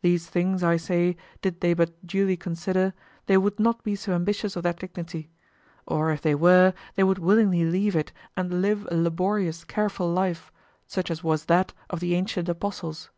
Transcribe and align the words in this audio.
These 0.00 0.30
things, 0.30 0.62
I 0.62 0.78
say, 0.78 1.14
did 1.42 1.60
they 1.60 1.74
but 1.74 1.90
duly 2.06 2.38
consider, 2.38 2.94
they 3.26 3.36
would 3.36 3.60
not 3.60 3.82
be 3.84 3.96
so 3.96 4.14
ambitious 4.14 4.56
of 4.56 4.62
that 4.62 4.78
dignity; 4.78 5.28
or, 5.84 6.10
if 6.10 6.22
they 6.22 6.34
were, 6.34 6.72
they 6.94 7.04
would 7.04 7.18
willingly 7.18 7.66
leave 7.66 7.94
it 7.94 8.10
and 8.34 8.62
live 8.62 8.88
a 8.90 8.96
laborious, 8.96 9.64
careful 9.64 10.10
life, 10.10 10.50
such 10.86 11.10
as 11.10 11.22
was 11.22 11.44
that 11.52 11.74
of 11.90 12.00
the 12.00 12.14
ancient 12.14 12.48
apostles. 12.48 13.10